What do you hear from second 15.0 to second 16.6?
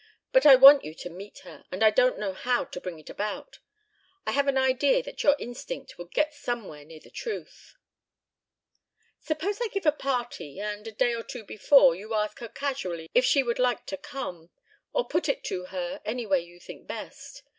put it to her in any way you